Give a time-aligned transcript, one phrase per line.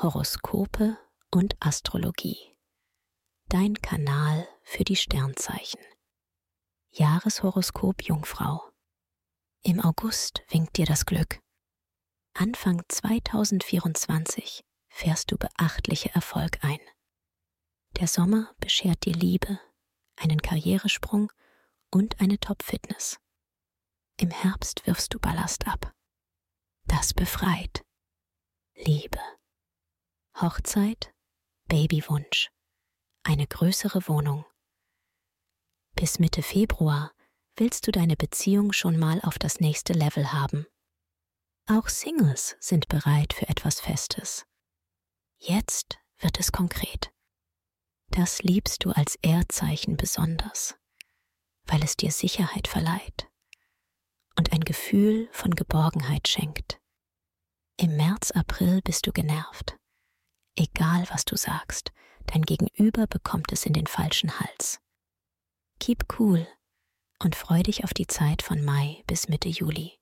[0.00, 0.96] Horoskope
[1.32, 2.56] und Astrologie.
[3.48, 5.80] Dein Kanal für die Sternzeichen.
[6.92, 8.70] Jahreshoroskop Jungfrau.
[9.64, 11.40] Im August winkt dir das Glück.
[12.32, 16.78] Anfang 2024 fährst du beachtliche Erfolg ein.
[17.98, 19.58] Der Sommer beschert dir Liebe,
[20.14, 21.32] einen Karrieresprung
[21.90, 23.18] und eine Top-Fitness.
[24.16, 25.92] Im Herbst wirfst du Ballast ab.
[26.84, 27.84] Das befreit.
[28.76, 29.18] Liebe.
[30.40, 31.12] Hochzeit,
[31.66, 32.50] Babywunsch,
[33.24, 34.44] eine größere Wohnung.
[35.96, 37.12] Bis Mitte Februar
[37.56, 40.64] willst du deine Beziehung schon mal auf das nächste Level haben.
[41.66, 44.46] Auch Singles sind bereit für etwas Festes.
[45.38, 47.12] Jetzt wird es konkret.
[48.10, 50.76] Das liebst du als Erdzeichen besonders,
[51.64, 53.28] weil es dir Sicherheit verleiht
[54.36, 56.80] und ein Gefühl von Geborgenheit schenkt.
[57.76, 59.76] Im März, April bist du genervt.
[60.60, 61.92] Egal was du sagst,
[62.26, 64.80] dein Gegenüber bekommt es in den falschen Hals.
[65.78, 66.48] Keep cool
[67.22, 70.00] und freu dich auf die Zeit von Mai bis Mitte Juli.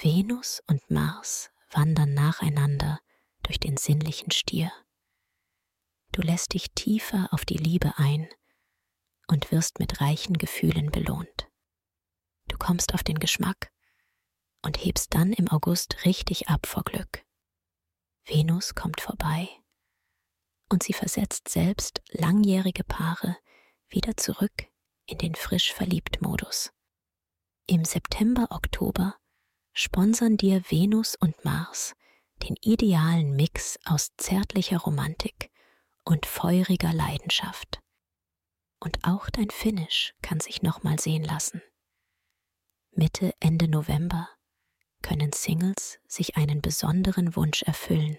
[0.00, 3.00] Venus und Mars wandern nacheinander
[3.42, 4.70] durch den sinnlichen Stier.
[6.12, 8.28] Du lässt dich tiefer auf die Liebe ein
[9.26, 11.48] und wirst mit reichen Gefühlen belohnt.
[12.46, 13.72] Du kommst auf den Geschmack
[14.62, 17.24] und hebst dann im August richtig ab vor Glück.
[18.28, 19.48] Venus kommt vorbei
[20.68, 23.38] und sie versetzt selbst langjährige Paare
[23.88, 24.66] wieder zurück
[25.06, 26.70] in den frisch verliebt Modus.
[27.66, 29.16] Im September, Oktober
[29.72, 31.94] sponsern dir Venus und Mars
[32.42, 35.50] den idealen Mix aus zärtlicher Romantik
[36.04, 37.80] und feuriger Leidenschaft.
[38.78, 41.62] Und auch dein Finish kann sich nochmal sehen lassen.
[42.92, 44.28] Mitte, Ende November
[45.02, 48.18] können Singles sich einen besonderen Wunsch erfüllen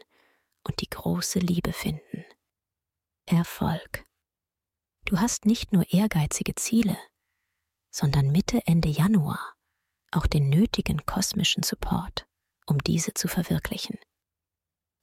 [0.64, 2.26] und die große Liebe finden.
[3.26, 4.06] Erfolg.
[5.06, 6.98] Du hast nicht nur ehrgeizige Ziele,
[7.92, 9.56] sondern Mitte, Ende Januar
[10.12, 12.28] auch den nötigen kosmischen Support,
[12.66, 13.98] um diese zu verwirklichen.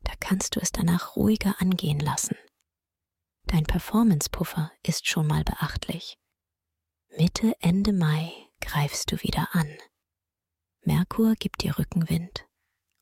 [0.02, 2.36] Da kannst du es danach ruhiger angehen lassen.
[3.44, 6.18] Dein Performance-Puffer ist schon mal beachtlich.
[7.16, 9.68] Mitte, Ende Mai greifst du wieder an.
[10.86, 12.46] Merkur gibt dir Rückenwind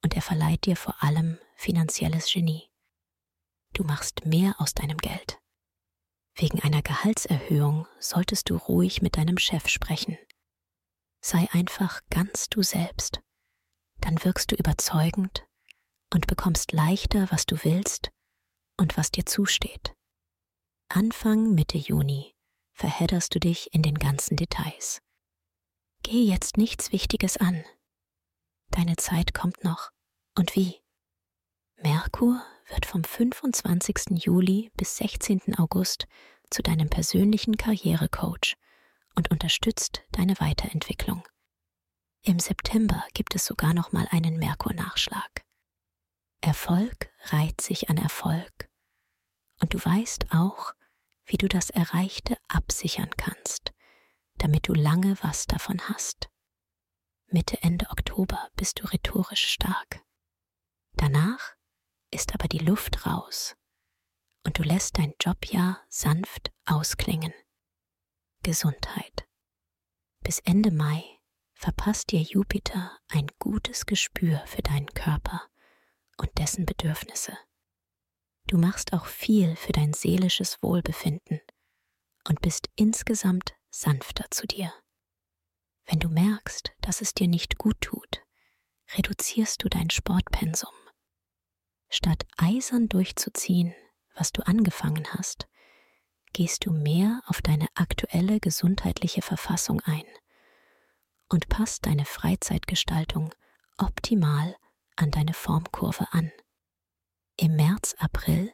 [0.02, 2.70] und er verleiht dir vor allem finanzielles Genie.
[3.74, 5.38] Du machst mehr aus deinem Geld.
[6.34, 10.16] Wegen einer Gehaltserhöhung solltest du ruhig mit deinem Chef sprechen.
[11.20, 13.20] Sei einfach ganz du selbst.
[14.00, 15.46] Dann wirkst du überzeugend
[16.10, 18.10] und bekommst leichter, was du willst
[18.78, 19.94] und was dir zusteht.
[20.88, 22.34] Anfang Mitte Juni
[22.72, 25.03] verhedderst du dich in den ganzen Details.
[26.06, 27.64] Geh jetzt nichts Wichtiges an.
[28.68, 29.90] Deine Zeit kommt noch.
[30.36, 30.82] Und wie?
[31.76, 34.22] Merkur wird vom 25.
[34.22, 35.56] Juli bis 16.
[35.56, 36.06] August
[36.50, 38.54] zu deinem persönlichen Karrierecoach
[39.14, 41.26] und unterstützt deine Weiterentwicklung.
[42.20, 45.42] Im September gibt es sogar noch mal einen Merkur-Nachschlag.
[46.42, 48.68] Erfolg reiht sich an Erfolg
[49.58, 50.74] und du weißt auch,
[51.24, 53.63] wie du das Erreichte absichern kannst
[54.44, 56.28] damit du lange was davon hast.
[57.28, 60.04] Mitte, Ende Oktober bist du rhetorisch stark.
[60.92, 61.54] Danach
[62.10, 63.56] ist aber die Luft raus
[64.44, 67.32] und du lässt dein Jobjahr sanft ausklingen.
[68.42, 69.26] Gesundheit.
[70.22, 71.02] Bis Ende Mai
[71.54, 75.40] verpasst dir Jupiter ein gutes Gespür für deinen Körper
[76.18, 77.32] und dessen Bedürfnisse.
[78.46, 81.40] Du machst auch viel für dein seelisches Wohlbefinden
[82.28, 84.72] und bist insgesamt sanfter zu dir.
[85.86, 88.22] Wenn du merkst, dass es dir nicht gut tut,
[88.96, 90.72] reduzierst du dein Sportpensum.
[91.90, 93.74] Statt eisern durchzuziehen,
[94.14, 95.48] was du angefangen hast,
[96.32, 100.06] gehst du mehr auf deine aktuelle gesundheitliche Verfassung ein
[101.28, 103.34] und passt deine Freizeitgestaltung
[103.76, 104.56] optimal
[104.96, 106.30] an deine Formkurve an.
[107.36, 108.52] Im März, April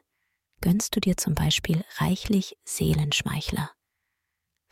[0.63, 3.71] gönnst du dir zum Beispiel reichlich Seelenschmeichler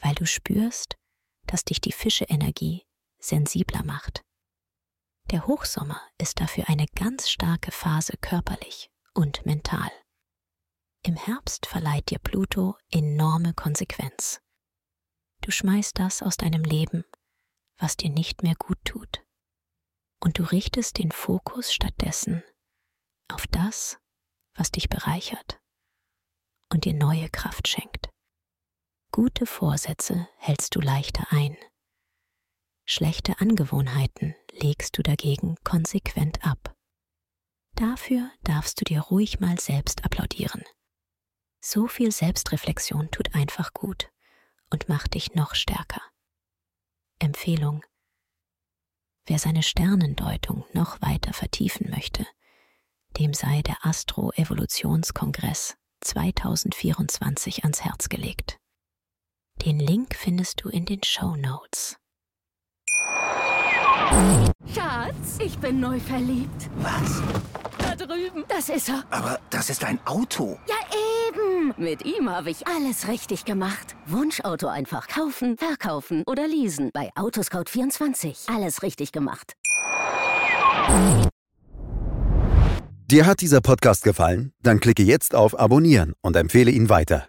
[0.00, 0.96] weil du spürst,
[1.46, 2.84] dass dich die Fische-Energie
[3.18, 4.22] sensibler macht.
[5.30, 9.90] Der Hochsommer ist dafür eine ganz starke Phase körperlich und mental.
[11.02, 14.40] Im Herbst verleiht dir Pluto enorme Konsequenz.
[15.42, 17.04] Du schmeißt das aus deinem Leben,
[17.78, 19.24] was dir nicht mehr gut tut.
[20.20, 22.42] Und du richtest den Fokus stattdessen
[23.28, 23.98] auf das,
[24.54, 25.60] was dich bereichert
[26.72, 28.08] und dir neue Kraft schenkt.
[29.20, 31.56] Gute Vorsätze hältst du leichter ein.
[32.84, 36.76] Schlechte Angewohnheiten legst du dagegen konsequent ab.
[37.74, 40.62] Dafür darfst du dir ruhig mal selbst applaudieren.
[41.60, 44.08] So viel Selbstreflexion tut einfach gut
[44.70, 46.02] und macht dich noch stärker.
[47.18, 47.84] Empfehlung.
[49.26, 52.24] Wer seine Sternendeutung noch weiter vertiefen möchte,
[53.18, 58.60] dem sei der Astro-Evolutionskongress 2024 ans Herz gelegt.
[59.68, 61.98] Den Link findest du in den Show Notes.
[64.74, 66.70] Schatz, ich bin neu verliebt.
[66.76, 67.20] Was?
[67.76, 68.46] Da drüben.
[68.48, 69.04] Das ist er.
[69.10, 70.58] Aber das ist ein Auto.
[70.66, 70.76] Ja,
[71.28, 71.74] eben.
[71.76, 73.94] Mit ihm habe ich alles richtig gemacht.
[74.06, 76.88] Wunschauto einfach kaufen, verkaufen oder leasen.
[76.94, 78.50] Bei Autoscout24.
[78.50, 79.52] Alles richtig gemacht.
[83.10, 84.54] Dir hat dieser Podcast gefallen?
[84.62, 87.28] Dann klicke jetzt auf Abonnieren und empfehle ihn weiter.